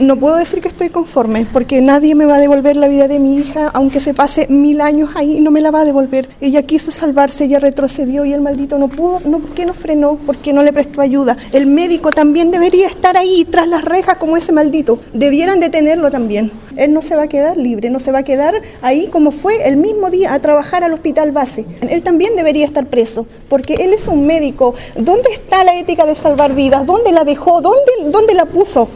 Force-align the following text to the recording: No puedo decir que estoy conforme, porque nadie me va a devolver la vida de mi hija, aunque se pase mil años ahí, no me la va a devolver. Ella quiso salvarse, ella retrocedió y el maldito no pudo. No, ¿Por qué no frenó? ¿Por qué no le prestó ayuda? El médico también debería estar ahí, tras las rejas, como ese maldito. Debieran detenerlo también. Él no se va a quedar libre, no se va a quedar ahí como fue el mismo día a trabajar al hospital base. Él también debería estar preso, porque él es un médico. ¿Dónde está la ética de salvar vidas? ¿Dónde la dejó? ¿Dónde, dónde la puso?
No 0.00 0.16
puedo 0.16 0.36
decir 0.36 0.62
que 0.62 0.68
estoy 0.68 0.88
conforme, 0.88 1.46
porque 1.52 1.82
nadie 1.82 2.14
me 2.14 2.24
va 2.24 2.36
a 2.36 2.38
devolver 2.38 2.74
la 2.74 2.88
vida 2.88 3.06
de 3.06 3.18
mi 3.18 3.36
hija, 3.36 3.70
aunque 3.74 4.00
se 4.00 4.14
pase 4.14 4.46
mil 4.48 4.80
años 4.80 5.10
ahí, 5.14 5.42
no 5.42 5.50
me 5.50 5.60
la 5.60 5.70
va 5.70 5.82
a 5.82 5.84
devolver. 5.84 6.26
Ella 6.40 6.62
quiso 6.62 6.90
salvarse, 6.90 7.44
ella 7.44 7.58
retrocedió 7.58 8.24
y 8.24 8.32
el 8.32 8.40
maldito 8.40 8.78
no 8.78 8.88
pudo. 8.88 9.20
No, 9.26 9.40
¿Por 9.40 9.50
qué 9.50 9.66
no 9.66 9.74
frenó? 9.74 10.14
¿Por 10.14 10.38
qué 10.38 10.54
no 10.54 10.62
le 10.62 10.72
prestó 10.72 11.02
ayuda? 11.02 11.36
El 11.52 11.66
médico 11.66 12.12
también 12.12 12.50
debería 12.50 12.86
estar 12.86 13.18
ahí, 13.18 13.44
tras 13.44 13.68
las 13.68 13.84
rejas, 13.84 14.16
como 14.16 14.38
ese 14.38 14.52
maldito. 14.52 15.00
Debieran 15.12 15.60
detenerlo 15.60 16.10
también. 16.10 16.50
Él 16.76 16.94
no 16.94 17.02
se 17.02 17.14
va 17.14 17.24
a 17.24 17.28
quedar 17.28 17.58
libre, 17.58 17.90
no 17.90 18.00
se 18.00 18.10
va 18.10 18.20
a 18.20 18.22
quedar 18.22 18.54
ahí 18.80 19.08
como 19.08 19.32
fue 19.32 19.68
el 19.68 19.76
mismo 19.76 20.08
día 20.08 20.32
a 20.32 20.38
trabajar 20.38 20.82
al 20.82 20.94
hospital 20.94 21.30
base. 21.32 21.66
Él 21.82 22.02
también 22.02 22.36
debería 22.36 22.64
estar 22.64 22.86
preso, 22.86 23.26
porque 23.50 23.74
él 23.74 23.92
es 23.92 24.08
un 24.08 24.26
médico. 24.26 24.74
¿Dónde 24.96 25.28
está 25.30 25.62
la 25.62 25.78
ética 25.78 26.06
de 26.06 26.14
salvar 26.14 26.54
vidas? 26.54 26.86
¿Dónde 26.86 27.12
la 27.12 27.24
dejó? 27.24 27.60
¿Dónde, 27.60 28.10
dónde 28.10 28.32
la 28.32 28.46
puso? 28.46 28.88